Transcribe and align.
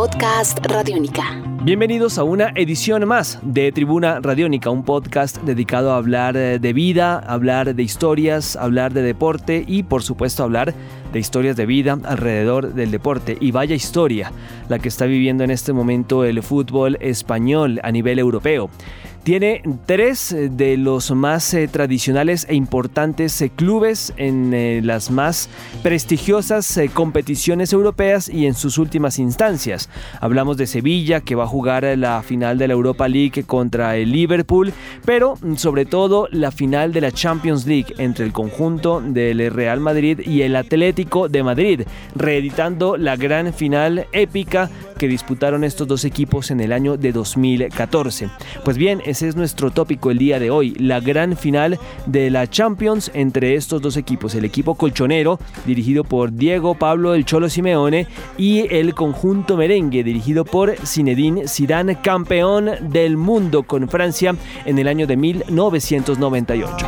Podcast. 0.00 0.58
Bienvenidos 1.62 2.16
a 2.16 2.24
una 2.24 2.52
edición 2.54 3.06
más 3.06 3.38
de 3.42 3.70
Tribuna 3.70 4.18
Radiónica, 4.20 4.70
un 4.70 4.82
podcast 4.82 5.36
dedicado 5.42 5.92
a 5.92 5.98
hablar 5.98 6.38
eh, 6.38 6.58
de 6.58 6.72
vida, 6.72 7.18
hablar 7.18 7.74
de 7.74 7.82
historias, 7.82 8.56
hablar 8.56 8.94
de 8.94 9.02
deporte 9.02 9.62
y 9.66 9.82
por 9.82 10.02
supuesto 10.02 10.42
hablar 10.42 10.72
de 11.12 11.18
historias 11.18 11.54
de 11.56 11.66
vida 11.66 11.98
alrededor 12.04 12.72
del 12.72 12.90
deporte. 12.90 13.36
Y 13.42 13.50
vaya 13.50 13.74
historia 13.74 14.32
la 14.70 14.78
que 14.78 14.88
está 14.88 15.04
viviendo 15.04 15.44
en 15.44 15.50
este 15.50 15.74
momento 15.74 16.24
el 16.24 16.42
fútbol 16.42 16.96
español 17.02 17.78
a 17.82 17.92
nivel 17.92 18.18
europeo. 18.18 18.70
Tiene 19.22 19.62
tres 19.84 20.32
eh, 20.32 20.48
de 20.50 20.78
los 20.78 21.10
más 21.10 21.52
eh, 21.52 21.68
tradicionales 21.68 22.46
e 22.48 22.54
importantes 22.54 23.40
eh, 23.42 23.50
clubes 23.54 24.14
en 24.16 24.40
las 24.86 25.10
más 25.10 25.48
prestigiosas 25.82 26.80
competiciones 26.94 27.72
europeas 27.72 28.28
y 28.28 28.46
en 28.46 28.54
sus 28.54 28.78
últimas 28.78 29.18
instancias. 29.18 29.90
Hablamos 30.20 30.56
de 30.56 30.66
Sevilla, 30.66 31.20
que 31.20 31.34
va 31.34 31.44
a 31.44 31.48
jugar 31.48 31.84
la 31.98 32.22
final 32.22 32.56
de 32.58 32.68
la 32.68 32.74
Europa 32.74 33.08
League 33.08 33.44
contra 33.44 33.96
el 33.96 34.10
Liverpool, 34.10 34.72
pero 35.04 35.36
mm, 35.40 35.56
sobre 35.56 35.84
todo 35.84 36.26
la 36.30 36.50
final 36.50 36.92
de 36.92 37.02
la 37.02 37.12
Champions 37.12 37.66
League 37.66 37.94
entre 37.98 38.24
el 38.24 38.32
conjunto 38.32 39.00
del 39.00 39.50
Real 39.50 39.80
Madrid 39.80 40.20
y 40.24 40.42
el 40.42 40.56
Atlético 40.56 41.28
de 41.28 41.42
Madrid, 41.42 41.82
reeditando 42.14 42.96
la 42.96 43.16
gran 43.16 43.52
final 43.52 44.06
épica 44.12 44.70
que 44.98 45.08
disputaron 45.08 45.64
estos 45.64 45.88
dos 45.88 46.04
equipos 46.04 46.50
en 46.50 46.60
el 46.60 46.72
año 46.72 46.96
de 46.96 47.12
2014. 47.12 48.28
Pues 48.64 48.76
bien, 48.76 49.00
ese 49.10 49.28
es 49.28 49.36
nuestro 49.36 49.70
tópico 49.72 50.10
el 50.10 50.18
día 50.18 50.38
de 50.38 50.50
hoy, 50.50 50.70
la 50.78 51.00
gran 51.00 51.36
final 51.36 51.78
de 52.06 52.30
la 52.30 52.48
Champions 52.48 53.10
entre 53.12 53.56
estos 53.56 53.82
dos 53.82 53.96
equipos, 53.96 54.36
el 54.36 54.44
equipo 54.44 54.76
colchonero 54.76 55.40
dirigido 55.66 56.04
por 56.04 56.32
Diego 56.32 56.76
Pablo 56.76 57.14
el 57.14 57.24
Cholo 57.24 57.48
Simeone 57.48 58.06
y 58.38 58.72
el 58.72 58.94
conjunto 58.94 59.56
merengue 59.56 60.04
dirigido 60.04 60.44
por 60.44 60.76
Zinedine 60.86 61.48
Zidane, 61.48 62.00
campeón 62.00 62.70
del 62.82 63.16
mundo 63.16 63.64
con 63.64 63.88
Francia 63.88 64.36
en 64.64 64.78
el 64.78 64.86
año 64.86 65.08
de 65.08 65.16
1998. 65.16 66.86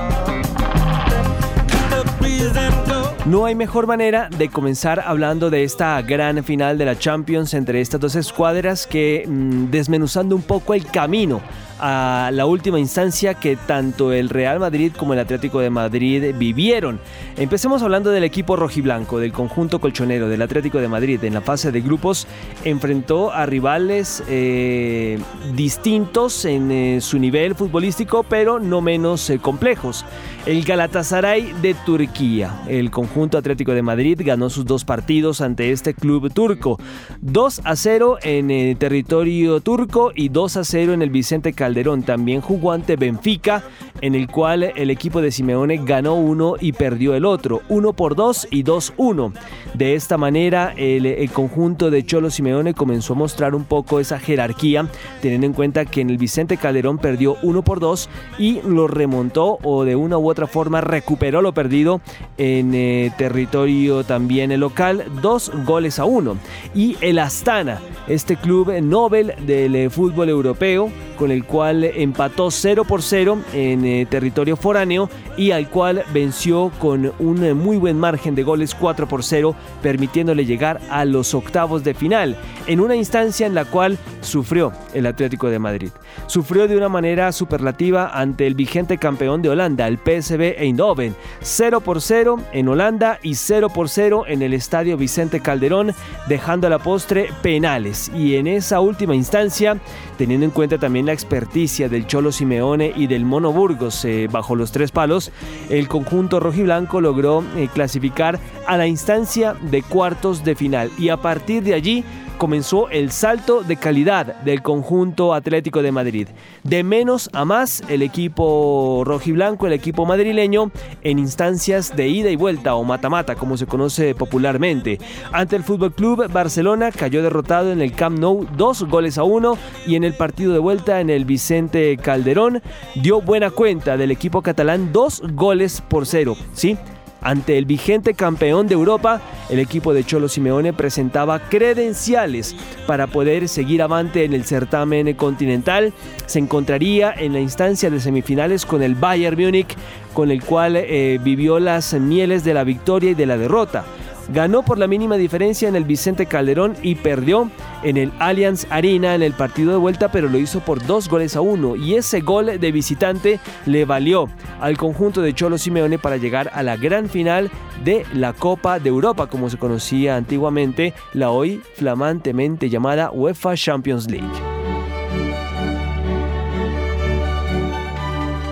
No 3.24 3.46
hay 3.46 3.54
mejor 3.54 3.86
manera 3.86 4.28
de 4.36 4.48
comenzar 4.48 5.00
hablando 5.06 5.48
de 5.48 5.62
esta 5.62 6.02
gran 6.02 6.42
final 6.42 6.76
de 6.76 6.84
la 6.84 6.98
Champions 6.98 7.54
entre 7.54 7.80
estas 7.80 8.00
dos 8.00 8.16
escuadras 8.16 8.86
que 8.86 9.24
mm, 9.28 9.70
desmenuzando 9.70 10.34
un 10.34 10.42
poco 10.42 10.74
el 10.74 10.84
camino 10.86 11.40
a 11.84 12.30
la 12.32 12.46
última 12.46 12.78
instancia 12.78 13.34
que 13.34 13.56
tanto 13.56 14.12
el 14.12 14.28
Real 14.28 14.60
Madrid 14.60 14.92
como 14.96 15.14
el 15.14 15.18
Atlético 15.18 15.58
de 15.58 15.68
Madrid 15.68 16.32
vivieron. 16.38 17.00
Empecemos 17.36 17.82
hablando 17.82 18.10
del 18.10 18.22
equipo 18.22 18.54
rojiblanco, 18.54 19.18
del 19.18 19.32
conjunto 19.32 19.80
colchonero 19.80 20.28
del 20.28 20.42
Atlético 20.42 20.78
de 20.78 20.86
Madrid. 20.86 21.24
En 21.24 21.34
la 21.34 21.40
fase 21.40 21.72
de 21.72 21.80
grupos 21.80 22.28
enfrentó 22.64 23.32
a 23.32 23.46
rivales 23.46 24.22
eh, 24.28 25.18
distintos 25.56 26.44
en 26.44 26.70
eh, 26.70 27.00
su 27.00 27.18
nivel 27.18 27.56
futbolístico, 27.56 28.22
pero 28.22 28.60
no 28.60 28.80
menos 28.80 29.28
eh, 29.28 29.40
complejos. 29.40 30.04
El 30.46 30.64
Galatasaray 30.64 31.52
de 31.62 31.74
Turquía. 31.74 32.62
El 32.68 32.92
conjunto 32.92 33.38
Atlético 33.38 33.72
de 33.72 33.82
Madrid 33.82 34.20
ganó 34.24 34.50
sus 34.50 34.64
dos 34.64 34.84
partidos 34.84 35.40
ante 35.40 35.72
este 35.72 35.94
club 35.94 36.32
turco. 36.32 36.78
2 37.20 37.62
a 37.64 37.74
0 37.74 38.18
en 38.22 38.50
el 38.52 38.76
territorio 38.76 39.60
turco 39.60 40.12
y 40.14 40.28
2 40.28 40.56
a 40.58 40.64
0 40.64 40.92
en 40.92 41.02
el 41.02 41.10
Vicente 41.10 41.52
Calderón. 41.52 41.71
También 42.04 42.40
jugó 42.40 42.72
ante 42.72 42.96
Benfica, 42.96 43.62
en 44.00 44.14
el 44.14 44.28
cual 44.28 44.72
el 44.76 44.90
equipo 44.90 45.20
de 45.20 45.30
Simeone 45.30 45.80
ganó 45.84 46.14
uno 46.14 46.54
y 46.60 46.72
perdió 46.72 47.14
el 47.14 47.24
otro. 47.24 47.62
1 47.68 47.92
por 47.92 48.14
2 48.14 48.48
y 48.50 48.64
2-1. 48.64 49.32
De 49.74 49.94
esta 49.94 50.18
manera, 50.18 50.74
el, 50.76 51.06
el 51.06 51.30
conjunto 51.30 51.90
de 51.90 52.04
Cholo 52.04 52.30
Simeone 52.30 52.74
comenzó 52.74 53.14
a 53.14 53.16
mostrar 53.16 53.54
un 53.54 53.64
poco 53.64 54.00
esa 54.00 54.18
jerarquía, 54.18 54.86
teniendo 55.20 55.46
en 55.46 55.52
cuenta 55.52 55.84
que 55.84 56.00
en 56.00 56.10
el 56.10 56.18
Vicente 56.18 56.56
Calderón 56.56 56.98
perdió 56.98 57.36
1 57.42 57.62
por 57.62 57.80
2 57.80 58.08
y 58.38 58.60
lo 58.62 58.86
remontó 58.86 59.58
o 59.62 59.84
de 59.84 59.96
una 59.96 60.18
u 60.18 60.30
otra 60.30 60.46
forma 60.46 60.80
recuperó 60.80 61.42
lo 61.42 61.52
perdido 61.52 62.00
en 62.38 62.74
eh, 62.74 63.12
territorio 63.16 64.04
también 64.04 64.58
local, 64.60 65.04
dos 65.20 65.50
goles 65.64 65.98
a 65.98 66.04
uno. 66.04 66.36
Y 66.74 66.96
el 67.00 67.18
Astana, 67.18 67.80
este 68.08 68.36
club 68.36 68.72
Nobel 68.82 69.34
del 69.46 69.74
eh, 69.74 69.90
fútbol 69.90 70.28
europeo, 70.28 70.90
con 71.22 71.30
el 71.30 71.44
cual 71.44 71.84
empató 71.84 72.50
0 72.50 72.84
por 72.84 73.00
0 73.00 73.42
en 73.52 73.84
eh, 73.84 74.06
territorio 74.10 74.56
foráneo 74.56 75.08
y 75.36 75.52
al 75.52 75.68
cual 75.70 76.02
venció 76.12 76.72
con 76.80 77.12
un 77.20 77.44
eh, 77.44 77.54
muy 77.54 77.76
buen 77.76 77.96
margen 77.96 78.34
de 78.34 78.42
goles 78.42 78.74
4 78.74 79.06
por 79.06 79.22
0, 79.22 79.54
permitiéndole 79.82 80.44
llegar 80.44 80.80
a 80.90 81.04
los 81.04 81.32
octavos 81.32 81.84
de 81.84 81.94
final, 81.94 82.36
en 82.66 82.80
una 82.80 82.96
instancia 82.96 83.46
en 83.46 83.54
la 83.54 83.64
cual 83.64 83.98
sufrió 84.20 84.72
el 84.94 85.06
Atlético 85.06 85.48
de 85.48 85.60
Madrid. 85.60 85.90
Sufrió 86.26 86.66
de 86.66 86.76
una 86.76 86.88
manera 86.88 87.30
superlativa 87.30 88.10
ante 88.12 88.48
el 88.48 88.54
vigente 88.54 88.98
campeón 88.98 89.42
de 89.42 89.50
Holanda, 89.50 89.86
el 89.86 89.98
PSV 89.98 90.56
Eindhoven, 90.58 91.14
0 91.40 91.82
por 91.82 92.00
0 92.00 92.40
en 92.52 92.66
Holanda 92.66 93.20
y 93.22 93.36
0 93.36 93.68
por 93.68 93.88
0 93.88 94.24
en 94.26 94.42
el 94.42 94.54
estadio 94.54 94.96
Vicente 94.96 95.38
Calderón, 95.38 95.94
dejando 96.26 96.66
a 96.66 96.70
la 96.70 96.80
postre 96.80 97.28
penales. 97.42 98.10
Y 98.12 98.34
en 98.34 98.48
esa 98.48 98.80
última 98.80 99.14
instancia, 99.14 99.78
teniendo 100.18 100.46
en 100.46 100.50
cuenta 100.50 100.78
también 100.78 101.06
la 101.06 101.11
experticia 101.12 101.88
del 101.88 102.06
Cholo 102.06 102.32
Simeone 102.32 102.92
y 102.94 103.06
del 103.06 103.24
Mono 103.24 103.52
Burgos 103.52 104.04
eh, 104.04 104.28
bajo 104.30 104.56
los 104.56 104.72
tres 104.72 104.90
palos, 104.90 105.30
el 105.70 105.88
conjunto 105.88 106.40
rojiblanco 106.40 107.00
logró 107.00 107.44
eh, 107.56 107.68
clasificar 107.72 108.38
a 108.66 108.76
la 108.76 108.86
instancia 108.86 109.54
de 109.60 109.82
cuartos 109.82 110.44
de 110.44 110.54
final. 110.54 110.90
Y 110.98 111.08
a 111.10 111.16
partir 111.16 111.62
de 111.62 111.74
allí 111.74 112.04
comenzó 112.38 112.88
el 112.90 113.10
salto 113.10 113.62
de 113.62 113.76
calidad 113.76 114.42
del 114.42 114.62
conjunto 114.62 115.34
Atlético 115.34 115.82
de 115.82 115.92
Madrid. 115.92 116.28
De 116.62 116.82
menos 116.82 117.30
a 117.32 117.44
más, 117.44 117.82
el 117.88 118.02
equipo 118.02 119.02
rojiblanco, 119.04 119.66
el 119.66 119.72
equipo 119.72 120.06
madrileño, 120.06 120.70
en 121.02 121.18
instancias 121.18 121.94
de 121.96 122.08
ida 122.08 122.30
y 122.30 122.36
vuelta 122.36 122.74
o 122.74 122.84
mata-mata, 122.84 123.34
como 123.34 123.56
se 123.56 123.66
conoce 123.66 124.14
popularmente. 124.14 124.98
Ante 125.32 125.56
el 125.56 125.64
Fútbol 125.64 125.94
Club 125.94 126.30
Barcelona 126.32 126.90
cayó 126.90 127.22
derrotado 127.22 127.72
en 127.72 127.80
el 127.80 127.92
Camp 127.92 128.18
Nou 128.18 128.46
dos 128.56 128.84
goles 128.84 129.18
a 129.18 129.24
uno 129.24 129.56
y 129.86 129.96
en 129.96 130.04
el 130.04 130.14
partido 130.14 130.52
de 130.52 130.58
vuelta 130.58 131.00
en 131.00 131.10
el 131.10 131.24
Vicente 131.24 131.96
Calderón 131.96 132.62
dio 132.94 133.20
buena 133.20 133.50
cuenta 133.50 133.96
del 133.96 134.10
equipo 134.10 134.42
catalán 134.42 134.92
dos 134.92 135.22
goles 135.34 135.82
por 135.88 136.06
cero. 136.06 136.36
Sí, 136.54 136.76
ante 137.22 137.56
el 137.56 137.64
vigente 137.64 138.14
campeón 138.14 138.66
de 138.66 138.74
Europa, 138.74 139.20
el 139.48 139.58
equipo 139.58 139.94
de 139.94 140.04
Cholo 140.04 140.28
Simeone 140.28 140.72
presentaba 140.72 141.38
credenciales 141.48 142.56
para 142.86 143.06
poder 143.06 143.48
seguir 143.48 143.82
avante 143.82 144.24
en 144.24 144.32
el 144.32 144.44
certamen 144.44 145.12
continental. 145.14 145.92
Se 146.26 146.38
encontraría 146.38 147.12
en 147.12 147.32
la 147.32 147.40
instancia 147.40 147.90
de 147.90 148.00
semifinales 148.00 148.66
con 148.66 148.82
el 148.82 148.94
Bayern 148.94 149.40
Múnich, 149.40 149.76
con 150.12 150.30
el 150.30 150.42
cual 150.44 150.76
eh, 150.76 151.18
vivió 151.22 151.58
las 151.58 151.94
mieles 151.94 152.44
de 152.44 152.54
la 152.54 152.64
victoria 152.64 153.12
y 153.12 153.14
de 153.14 153.26
la 153.26 153.38
derrota. 153.38 153.84
Ganó 154.28 154.62
por 154.62 154.78
la 154.78 154.86
mínima 154.86 155.16
diferencia 155.16 155.68
en 155.68 155.76
el 155.76 155.84
Vicente 155.84 156.26
Calderón 156.26 156.76
y 156.82 156.94
perdió 156.94 157.50
en 157.82 157.96
el 157.96 158.12
Allianz 158.18 158.66
Arena 158.70 159.14
en 159.14 159.22
el 159.22 159.32
partido 159.32 159.72
de 159.72 159.78
vuelta, 159.78 160.10
pero 160.10 160.28
lo 160.28 160.38
hizo 160.38 160.60
por 160.60 160.84
dos 160.86 161.08
goles 161.08 161.36
a 161.36 161.40
uno. 161.40 161.76
Y 161.76 161.94
ese 161.94 162.20
gol 162.20 162.58
de 162.58 162.72
visitante 162.72 163.40
le 163.66 163.84
valió 163.84 164.28
al 164.60 164.76
conjunto 164.76 165.22
de 165.22 165.34
Cholo 165.34 165.58
Simeone 165.58 165.98
para 165.98 166.16
llegar 166.16 166.50
a 166.54 166.62
la 166.62 166.76
gran 166.76 167.08
final 167.08 167.50
de 167.84 168.06
la 168.14 168.32
Copa 168.32 168.78
de 168.78 168.88
Europa, 168.88 169.26
como 169.26 169.50
se 169.50 169.58
conocía 169.58 170.16
antiguamente, 170.16 170.94
la 171.12 171.30
hoy 171.30 171.60
flamantemente 171.74 172.70
llamada 172.70 173.10
UEFA 173.10 173.54
Champions 173.56 174.10
League. 174.10 174.51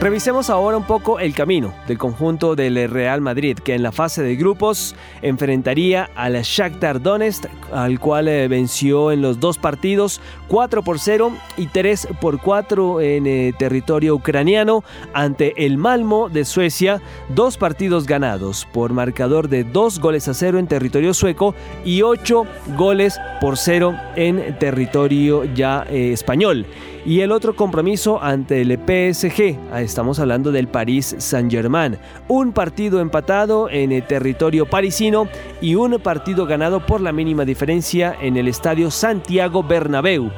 Revisemos 0.01 0.49
ahora 0.49 0.79
un 0.79 0.85
poco 0.85 1.21
el 1.21 1.35
camino 1.35 1.75
del 1.87 1.99
conjunto 1.99 2.57
del 2.57 2.89
Real 2.89 3.21
Madrid, 3.21 3.59
que 3.59 3.75
en 3.75 3.83
la 3.83 3.93
fase 3.93 4.23
de 4.23 4.35
grupos 4.35 4.97
enfrentaría 5.21 6.09
al 6.15 6.41
Shakhtar 6.41 7.03
Donetsk, 7.03 7.45
al 7.71 8.01
cual 8.01 8.27
eh, 8.27 8.49
venció 8.49 9.13
en 9.13 9.21
los 9.21 9.41
dos 9.41 9.59
partidos 9.59 10.23
4 10.49 10.83
por 10.83 10.99
0 10.99 11.33
y 11.59 11.67
3 11.67 12.09
por 12.19 12.41
4 12.41 13.03
en 13.03 13.27
eh, 13.27 13.53
territorio 13.59 14.15
ucraniano 14.15 14.85
ante 15.13 15.67
el 15.67 15.77
Malmo 15.77 16.31
de 16.31 16.47
Suecia, 16.47 17.03
dos 17.29 17.59
partidos 17.59 18.07
ganados 18.07 18.67
por 18.73 18.95
marcador 18.95 19.51
de 19.51 19.65
2 19.65 20.01
goles 20.01 20.29
a 20.29 20.33
0 20.33 20.59
en 20.59 20.67
territorio 20.67 21.13
sueco 21.13 21.55
y 21.85 22.01
8 22.01 22.47
goles 22.79 23.21
por 23.39 23.59
0 23.59 23.95
en 24.17 24.59
territorio 24.59 25.45
ya 25.45 25.85
eh, 25.91 26.13
español. 26.15 26.65
Y 27.05 27.21
el 27.21 27.33
otro 27.33 27.57
compromiso 27.57 28.23
ante 28.23 28.61
el 28.61 28.73
PSG, 28.73 29.59
ah, 29.73 29.81
estamos 29.81 30.19
hablando 30.19 30.53
del 30.53 30.69
Paris 30.69 31.15
Saint-Germain, 31.19 31.99
un 32.29 32.53
partido 32.53 33.01
empatado 33.01 33.69
en 33.71 33.93
el 33.93 34.07
territorio 34.07 34.67
parisino 34.67 35.29
y 35.61 35.75
un 35.75 35.99
partido 36.01 36.47
ganado 36.47 36.85
por 36.85 37.01
la 37.01 37.13
mínima 37.13 37.45
diferencia 37.45 38.17
en 38.21 38.37
el 38.37 38.49
estadio 38.49 38.91
Santiago 38.91 39.63
Bernabéu. 39.63 40.31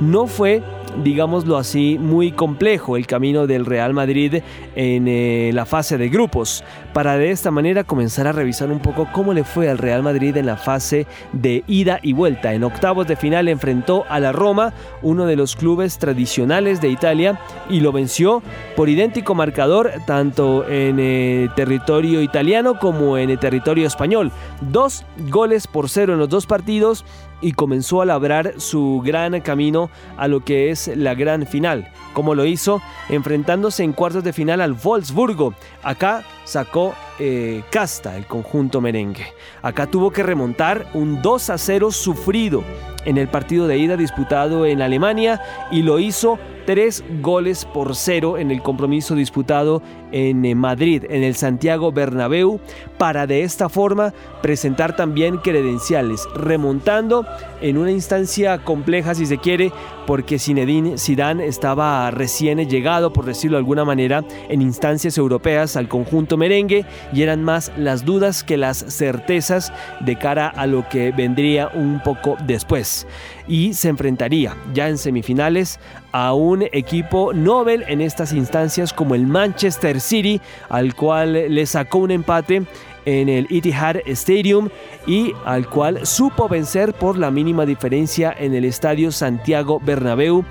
No 0.00 0.26
fue 0.26 0.62
digámoslo 1.02 1.56
así, 1.56 1.98
muy 1.98 2.32
complejo 2.32 2.96
el 2.96 3.06
camino 3.06 3.46
del 3.46 3.66
Real 3.66 3.94
Madrid 3.94 4.42
en 4.74 5.08
eh, 5.08 5.50
la 5.54 5.66
fase 5.66 5.98
de 5.98 6.08
grupos, 6.08 6.64
para 6.92 7.16
de 7.16 7.30
esta 7.30 7.50
manera 7.50 7.84
comenzar 7.84 8.26
a 8.26 8.32
revisar 8.32 8.70
un 8.70 8.80
poco 8.80 9.08
cómo 9.12 9.32
le 9.32 9.44
fue 9.44 9.68
al 9.68 9.78
Real 9.78 10.02
Madrid 10.02 10.36
en 10.36 10.46
la 10.46 10.56
fase 10.56 11.06
de 11.32 11.64
ida 11.66 12.00
y 12.02 12.12
vuelta. 12.12 12.54
En 12.54 12.64
octavos 12.64 13.06
de 13.06 13.16
final 13.16 13.48
enfrentó 13.48 14.04
a 14.08 14.20
la 14.20 14.32
Roma, 14.32 14.72
uno 15.02 15.26
de 15.26 15.36
los 15.36 15.56
clubes 15.56 15.98
tradicionales 15.98 16.80
de 16.80 16.88
Italia, 16.88 17.38
y 17.68 17.80
lo 17.80 17.92
venció 17.92 18.42
por 18.76 18.88
idéntico 18.88 19.34
marcador 19.34 19.90
tanto 20.06 20.68
en 20.68 20.98
el 20.98 21.54
territorio 21.54 22.22
italiano 22.22 22.78
como 22.78 23.18
en 23.18 23.30
el 23.30 23.38
territorio 23.38 23.86
español. 23.86 24.32
Dos 24.60 25.04
goles 25.30 25.66
por 25.66 25.88
cero 25.88 26.14
en 26.14 26.18
los 26.18 26.28
dos 26.28 26.46
partidos 26.46 27.04
y 27.40 27.52
comenzó 27.52 28.02
a 28.02 28.06
labrar 28.06 28.54
su 28.58 29.02
gran 29.04 29.40
camino 29.40 29.90
a 30.16 30.28
lo 30.28 30.44
que 30.44 30.70
es 30.70 30.88
la 30.96 31.14
gran 31.14 31.46
final, 31.46 31.90
como 32.12 32.34
lo 32.34 32.44
hizo 32.44 32.82
enfrentándose 33.08 33.84
en 33.84 33.92
cuartos 33.92 34.24
de 34.24 34.32
final 34.32 34.60
al 34.60 34.74
Wolfsburgo. 34.74 35.54
Acá 35.82 36.24
sacó 36.44 36.94
eh, 37.18 37.62
casta 37.70 38.16
el 38.16 38.26
conjunto 38.26 38.80
merengue. 38.80 39.26
Acá 39.62 39.86
tuvo 39.86 40.10
que 40.10 40.22
remontar 40.22 40.86
un 40.94 41.20
2 41.20 41.50
a 41.50 41.58
0 41.58 41.90
sufrido 41.90 42.62
en 43.04 43.18
el 43.18 43.28
partido 43.28 43.66
de 43.66 43.78
ida 43.78 43.96
disputado 43.96 44.66
en 44.66 44.82
Alemania 44.82 45.40
y 45.70 45.82
lo 45.82 45.98
hizo 45.98 46.38
tres 46.68 47.02
goles 47.22 47.64
por 47.64 47.96
cero 47.96 48.36
en 48.36 48.50
el 48.50 48.60
compromiso 48.60 49.14
disputado 49.14 49.80
en 50.12 50.44
eh, 50.44 50.54
Madrid, 50.54 51.04
en 51.08 51.22
el 51.22 51.34
Santiago 51.34 51.92
Bernabéu, 51.92 52.60
para 52.98 53.26
de 53.26 53.42
esta 53.42 53.70
forma 53.70 54.12
presentar 54.42 54.94
también 54.94 55.38
credenciales, 55.38 56.28
remontando 56.34 57.24
en 57.62 57.78
una 57.78 57.90
instancia 57.90 58.58
compleja 58.58 59.14
si 59.14 59.24
se 59.24 59.38
quiere, 59.38 59.72
porque 60.06 60.38
Zinedine 60.38 60.98
Zidane 60.98 61.46
estaba 61.46 62.10
recién 62.10 62.58
llegado, 62.68 63.14
por 63.14 63.24
decirlo 63.24 63.56
de 63.56 63.60
alguna 63.60 63.86
manera, 63.86 64.22
en 64.50 64.60
instancias 64.60 65.16
europeas 65.16 65.74
al 65.74 65.88
conjunto 65.88 66.36
merengue 66.36 66.84
y 67.12 67.22
eran 67.22 67.42
más 67.42 67.72
las 67.76 68.04
dudas 68.04 68.42
que 68.42 68.56
las 68.56 68.78
certezas 68.88 69.72
de 70.00 70.16
cara 70.16 70.48
a 70.48 70.66
lo 70.66 70.88
que 70.88 71.12
vendría 71.12 71.68
un 71.74 72.00
poco 72.02 72.36
después. 72.46 73.06
Y 73.46 73.74
se 73.74 73.88
enfrentaría 73.88 74.56
ya 74.74 74.88
en 74.88 74.98
semifinales 74.98 75.80
a 76.12 76.34
un 76.34 76.62
equipo 76.72 77.32
Nobel 77.32 77.84
en 77.88 78.00
estas 78.00 78.32
instancias 78.32 78.92
como 78.92 79.14
el 79.14 79.26
Manchester 79.26 80.00
City, 80.00 80.40
al 80.68 80.94
cual 80.94 81.54
le 81.54 81.66
sacó 81.66 81.98
un 81.98 82.10
empate 82.10 82.64
en 83.08 83.30
el 83.30 83.46
Etihad 83.48 83.96
Stadium 84.04 84.68
y 85.06 85.32
al 85.46 85.66
cual 85.68 86.06
supo 86.06 86.46
vencer 86.46 86.92
por 86.92 87.16
la 87.16 87.30
mínima 87.30 87.64
diferencia 87.64 88.34
en 88.38 88.54
el 88.54 88.66
estadio 88.66 89.10
Santiago 89.10 89.80
Bernabéu, 89.80 90.44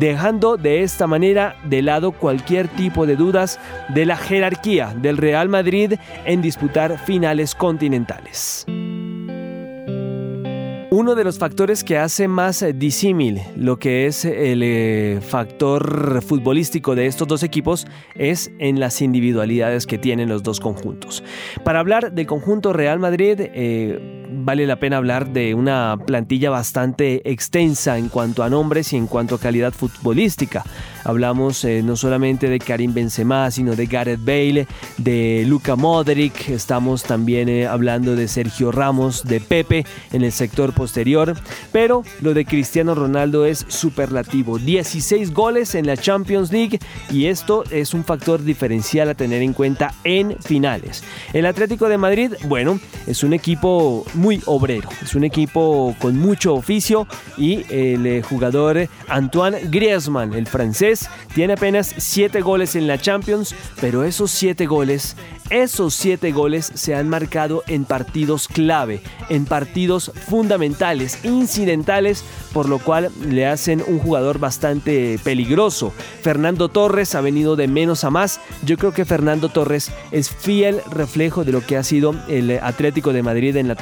dejando 0.00 0.56
de 0.56 0.82
esta 0.82 1.06
manera 1.06 1.56
de 1.64 1.82
lado 1.82 2.10
cualquier 2.10 2.66
tipo 2.66 3.06
de 3.06 3.14
dudas 3.14 3.60
de 3.90 4.06
la 4.06 4.16
jerarquía 4.16 4.92
del 4.96 5.18
Real 5.18 5.48
Madrid 5.48 5.94
en 6.24 6.42
disputar 6.42 6.98
finales 6.98 7.54
continentales. 7.54 8.66
Uno 10.92 11.14
de 11.14 11.22
los 11.22 11.38
factores 11.38 11.84
que 11.84 11.98
hace 11.98 12.26
más 12.26 12.62
eh, 12.62 12.72
disímil 12.72 13.40
lo 13.54 13.78
que 13.78 14.06
es 14.06 14.24
el 14.24 14.60
eh, 14.64 15.20
factor 15.22 16.20
futbolístico 16.20 16.96
de 16.96 17.06
estos 17.06 17.28
dos 17.28 17.44
equipos 17.44 17.86
es 18.16 18.50
en 18.58 18.80
las 18.80 19.00
individualidades 19.00 19.86
que 19.86 19.98
tienen 19.98 20.28
los 20.28 20.42
dos 20.42 20.58
conjuntos. 20.58 21.22
Para 21.64 21.78
hablar 21.78 22.10
del 22.10 22.26
conjunto 22.26 22.72
Real 22.72 22.98
Madrid, 22.98 23.38
eh, 23.38 24.19
vale 24.32 24.66
la 24.66 24.76
pena 24.76 24.96
hablar 24.96 25.32
de 25.32 25.54
una 25.54 25.98
plantilla 26.06 26.50
bastante 26.50 27.30
extensa 27.30 27.98
en 27.98 28.08
cuanto 28.08 28.42
a 28.42 28.50
nombres 28.50 28.92
y 28.92 28.96
en 28.96 29.06
cuanto 29.06 29.34
a 29.34 29.40
calidad 29.40 29.72
futbolística. 29.72 30.64
Hablamos 31.04 31.64
eh, 31.64 31.82
no 31.82 31.96
solamente 31.96 32.48
de 32.48 32.58
Karim 32.58 32.92
Benzema, 32.92 33.50
sino 33.50 33.74
de 33.74 33.86
Gareth 33.86 34.20
Bale, 34.24 34.66
de 34.98 35.44
Luka 35.46 35.76
Modric, 35.76 36.48
estamos 36.50 37.02
también 37.02 37.48
eh, 37.48 37.66
hablando 37.66 38.16
de 38.16 38.28
Sergio 38.28 38.70
Ramos, 38.70 39.24
de 39.24 39.40
Pepe 39.40 39.86
en 40.12 40.22
el 40.22 40.32
sector 40.32 40.72
posterior, 40.74 41.34
pero 41.72 42.04
lo 42.20 42.34
de 42.34 42.44
Cristiano 42.44 42.94
Ronaldo 42.94 43.46
es 43.46 43.64
superlativo. 43.68 44.58
16 44.58 45.32
goles 45.32 45.74
en 45.74 45.86
la 45.86 45.96
Champions 45.96 46.52
League 46.52 46.78
y 47.10 47.26
esto 47.26 47.64
es 47.70 47.94
un 47.94 48.04
factor 48.04 48.42
diferencial 48.42 49.08
a 49.08 49.14
tener 49.14 49.42
en 49.42 49.52
cuenta 49.52 49.94
en 50.04 50.36
finales. 50.40 51.02
El 51.32 51.46
Atlético 51.46 51.88
de 51.88 51.98
Madrid, 51.98 52.32
bueno, 52.46 52.78
es 53.06 53.22
un 53.22 53.32
equipo 53.32 54.04
muy 54.20 54.42
obrero. 54.46 54.88
Es 55.02 55.14
un 55.14 55.24
equipo 55.24 55.96
con 55.98 56.18
mucho 56.18 56.54
oficio 56.54 57.06
y 57.36 57.64
el 57.70 58.06
eh, 58.06 58.22
jugador 58.22 58.88
Antoine 59.08 59.60
Griezmann, 59.70 60.34
el 60.34 60.46
francés, 60.46 61.08
tiene 61.34 61.54
apenas 61.54 61.94
7 61.96 62.40
goles 62.42 62.76
en 62.76 62.86
la 62.86 62.98
Champions, 62.98 63.54
pero 63.80 64.04
esos 64.04 64.30
7 64.30 64.66
goles 64.66 65.16
esos 65.50 65.94
siete 65.94 66.30
goles 66.30 66.70
se 66.74 66.94
han 66.94 67.08
marcado 67.08 67.64
en 67.66 67.84
partidos 67.84 68.46
clave, 68.46 69.02
en 69.28 69.44
partidos 69.44 70.12
fundamentales, 70.28 71.24
incidentales, 71.24 72.24
por 72.52 72.68
lo 72.68 72.78
cual 72.78 73.10
le 73.20 73.46
hacen 73.46 73.82
un 73.86 73.98
jugador 73.98 74.38
bastante 74.38 75.18
peligroso. 75.24 75.92
Fernando 76.22 76.68
Torres 76.68 77.16
ha 77.16 77.20
venido 77.20 77.56
de 77.56 77.66
menos 77.66 78.04
a 78.04 78.10
más. 78.10 78.40
Yo 78.64 78.78
creo 78.78 78.92
que 78.92 79.04
Fernando 79.04 79.48
Torres 79.48 79.90
es 80.12 80.30
fiel 80.30 80.80
reflejo 80.88 81.44
de 81.44 81.52
lo 81.52 81.66
que 81.66 81.76
ha 81.76 81.82
sido 81.82 82.14
el 82.28 82.58
Atlético 82.62 83.12
de 83.12 83.24
Madrid 83.24 83.56
en 83.56 83.66
la 83.66 83.74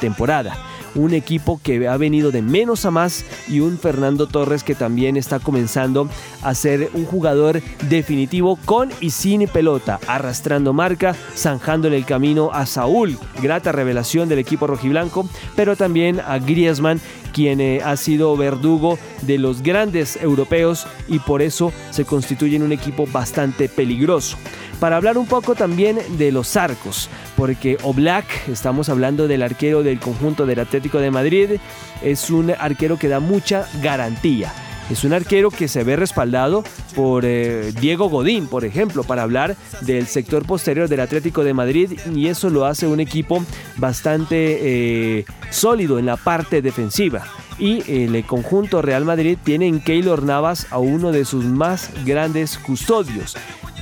un 0.95 1.13
equipo 1.13 1.59
que 1.63 1.87
ha 1.87 1.97
venido 1.97 2.31
de 2.31 2.41
menos 2.41 2.85
a 2.85 2.91
más 2.91 3.25
y 3.47 3.61
un 3.61 3.77
Fernando 3.77 4.27
Torres 4.27 4.63
que 4.63 4.75
también 4.75 5.17
está 5.17 5.39
comenzando 5.39 6.07
a 6.43 6.53
ser 6.53 6.89
un 6.93 7.05
jugador 7.05 7.61
definitivo 7.89 8.57
con 8.65 8.89
y 8.99 9.09
sin 9.09 9.47
pelota, 9.47 9.99
arrastrando 10.07 10.73
marca, 10.73 11.15
zanjándole 11.35 11.97
el 11.97 12.05
camino 12.05 12.51
a 12.53 12.65
Saúl, 12.65 13.17
grata 13.41 13.71
revelación 13.71 14.29
del 14.29 14.39
equipo 14.39 14.67
rojiblanco, 14.67 15.27
pero 15.55 15.75
también 15.75 16.19
a 16.19 16.37
Griezmann 16.37 17.01
quien 17.33 17.61
eh, 17.61 17.81
ha 17.83 17.95
sido 17.97 18.35
verdugo 18.35 18.97
de 19.21 19.37
los 19.37 19.61
grandes 19.61 20.17
europeos 20.21 20.87
y 21.07 21.19
por 21.19 21.41
eso 21.41 21.71
se 21.91 22.05
constituye 22.05 22.55
en 22.55 22.63
un 22.63 22.71
equipo 22.71 23.07
bastante 23.07 23.69
peligroso 23.69 24.37
para 24.79 24.95
hablar 24.95 25.17
un 25.17 25.25
poco 25.25 25.55
también 25.55 25.99
de 26.17 26.31
los 26.31 26.55
arcos, 26.55 27.09
porque 27.35 27.77
Oblak, 27.83 28.25
estamos 28.47 28.89
hablando 28.89 29.27
del 29.27 29.43
arquero 29.43 29.83
del 29.83 29.99
conjunto 29.99 30.45
del 30.45 30.59
Atlético 30.59 30.99
de 30.99 31.11
Madrid, 31.11 31.49
es 32.01 32.29
un 32.29 32.51
arquero 32.51 32.97
que 32.97 33.09
da 33.09 33.19
mucha 33.19 33.67
garantía. 33.81 34.53
Es 34.89 35.03
un 35.03 35.13
arquero 35.13 35.51
que 35.51 35.67
se 35.67 35.83
ve 35.83 35.95
respaldado 35.95 36.63
por 36.95 37.23
eh, 37.23 37.71
Diego 37.79 38.09
Godín, 38.09 38.47
por 38.47 38.65
ejemplo, 38.65 39.03
para 39.03 39.21
hablar 39.21 39.55
del 39.81 40.07
sector 40.07 40.45
posterior 40.45 40.89
del 40.89 40.99
Atlético 40.99 41.43
de 41.43 41.53
Madrid 41.53 41.99
y 42.13 42.27
eso 42.27 42.49
lo 42.49 42.65
hace 42.65 42.87
un 42.87 42.99
equipo 42.99 43.43
bastante 43.77 45.17
eh, 45.19 45.25
sólido 45.51 45.99
en 45.99 46.07
la 46.07 46.17
parte 46.17 46.61
defensiva. 46.63 47.23
Y 47.59 47.83
el 47.91 48.23
conjunto 48.25 48.81
Real 48.81 49.05
Madrid 49.05 49.37
tiene 49.43 49.67
en 49.67 49.81
Keylor 49.81 50.23
Navas 50.23 50.67
a 50.71 50.79
uno 50.79 51.11
de 51.11 51.25
sus 51.25 51.43
más 51.45 51.91
grandes 52.05 52.57
custodios. 52.57 53.35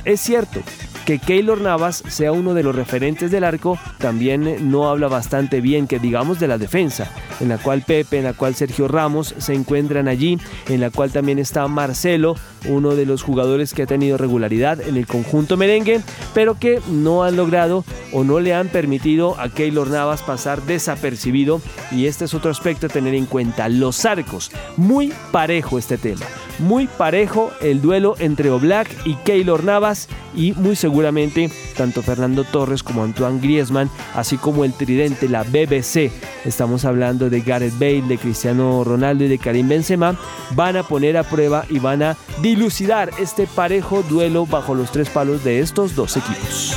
Es 0.04 0.20
cierto, 0.20 0.60
que 1.08 1.18
Keylor 1.18 1.62
Navas 1.62 2.02
sea 2.06 2.32
uno 2.32 2.52
de 2.52 2.62
los 2.62 2.76
referentes 2.76 3.30
del 3.30 3.42
arco 3.42 3.78
también 3.96 4.70
no 4.70 4.90
habla 4.90 5.08
bastante 5.08 5.62
bien 5.62 5.86
que 5.86 5.98
digamos 5.98 6.38
de 6.38 6.48
la 6.48 6.58
defensa, 6.58 7.10
en 7.40 7.48
la 7.48 7.56
cual 7.56 7.80
Pepe, 7.80 8.18
en 8.18 8.24
la 8.24 8.34
cual 8.34 8.54
Sergio 8.54 8.88
Ramos 8.88 9.34
se 9.38 9.54
encuentran 9.54 10.06
allí, 10.06 10.38
en 10.68 10.82
la 10.82 10.90
cual 10.90 11.10
también 11.10 11.38
está 11.38 11.66
Marcelo, 11.66 12.34
uno 12.66 12.94
de 12.94 13.06
los 13.06 13.22
jugadores 13.22 13.72
que 13.72 13.84
ha 13.84 13.86
tenido 13.86 14.18
regularidad 14.18 14.82
en 14.82 14.98
el 14.98 15.06
conjunto 15.06 15.56
merengue, 15.56 16.02
pero 16.34 16.58
que 16.58 16.78
no 16.90 17.24
han 17.24 17.36
logrado 17.36 17.86
o 18.12 18.22
no 18.22 18.38
le 18.38 18.52
han 18.52 18.68
permitido 18.68 19.40
a 19.40 19.48
Keylor 19.48 19.88
Navas 19.88 20.20
pasar 20.20 20.60
desapercibido 20.64 21.62
y 21.90 22.04
este 22.04 22.26
es 22.26 22.34
otro 22.34 22.50
aspecto 22.50 22.84
a 22.84 22.90
tener 22.90 23.14
en 23.14 23.24
cuenta, 23.24 23.70
los 23.70 24.04
arcos, 24.04 24.50
muy 24.76 25.14
parejo 25.32 25.78
este 25.78 25.96
tema 25.96 26.26
muy 26.58 26.86
parejo 26.86 27.52
el 27.60 27.80
duelo 27.80 28.14
entre 28.18 28.50
Oblak 28.50 28.88
y 29.04 29.14
Keylor 29.16 29.64
Navas 29.64 30.08
y 30.34 30.52
muy 30.52 30.76
seguramente 30.76 31.50
tanto 31.76 32.02
Fernando 32.02 32.44
Torres 32.44 32.82
como 32.82 33.04
Antoine 33.04 33.40
Griezmann, 33.40 33.90
así 34.14 34.36
como 34.36 34.64
el 34.64 34.72
tridente, 34.72 35.28
la 35.28 35.44
BBC, 35.44 36.10
estamos 36.44 36.84
hablando 36.84 37.30
de 37.30 37.40
Gareth 37.40 37.78
Bale, 37.78 38.02
de 38.02 38.18
Cristiano 38.18 38.82
Ronaldo 38.84 39.24
y 39.24 39.28
de 39.28 39.38
Karim 39.38 39.68
Benzema, 39.68 40.18
van 40.54 40.76
a 40.76 40.82
poner 40.82 41.16
a 41.16 41.22
prueba 41.22 41.64
y 41.68 41.78
van 41.78 42.02
a 42.02 42.16
dilucidar 42.42 43.10
este 43.18 43.46
parejo 43.46 44.02
duelo 44.02 44.46
bajo 44.46 44.74
los 44.74 44.90
tres 44.90 45.08
palos 45.08 45.44
de 45.44 45.60
estos 45.60 45.94
dos 45.94 46.16
equipos. 46.16 46.76